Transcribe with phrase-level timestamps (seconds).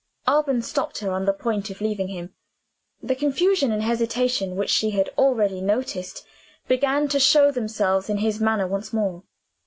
[0.25, 2.33] Alban stopped her, on the point of leaving him.
[3.03, 6.25] The confusion and hesitation which she had already noticed
[6.67, 9.21] began to show themselves in his manner once more.